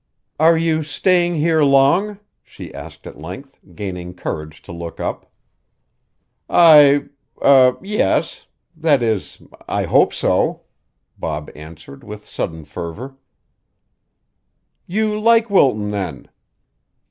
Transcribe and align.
"Are 0.39 0.57
you 0.57 0.81
staying 0.81 1.35
here 1.35 1.61
long?" 1.61 2.17
she 2.41 2.73
asked 2.73 3.05
at 3.05 3.21
length, 3.21 3.59
gaining 3.75 4.15
courage 4.15 4.59
to 4.63 4.71
look 4.71 4.99
up. 4.99 5.31
"I 6.49 7.03
eh 7.39 7.73
yes; 7.83 8.47
that 8.75 9.03
is 9.03 9.43
I 9.67 9.83
hope 9.83 10.11
so," 10.11 10.61
Bob 11.19 11.51
answered 11.53 12.03
with 12.03 12.27
sudden 12.27 12.65
fervor. 12.65 13.15
"You 14.87 15.19
like 15.19 15.51
Wilton 15.51 15.91
then." 15.91 16.29